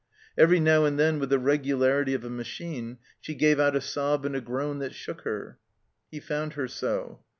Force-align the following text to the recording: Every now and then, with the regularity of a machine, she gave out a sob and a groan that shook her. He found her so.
Every 0.35 0.59
now 0.59 0.83
and 0.85 0.97
then, 0.97 1.19
with 1.19 1.29
the 1.29 1.37
regularity 1.37 2.15
of 2.15 2.23
a 2.25 2.29
machine, 2.31 2.97
she 3.19 3.35
gave 3.35 3.59
out 3.59 3.75
a 3.75 3.81
sob 3.81 4.25
and 4.25 4.35
a 4.35 4.41
groan 4.41 4.79
that 4.79 4.95
shook 4.95 5.21
her. 5.21 5.59
He 6.09 6.19
found 6.19 6.53
her 6.53 6.67
so. 6.67 7.23